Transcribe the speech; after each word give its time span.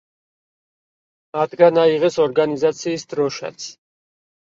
მათგან 1.37 1.77
აიღეს 1.81 2.17
ორგანიზაციის 2.23 3.05
დროშაც. 3.13 3.69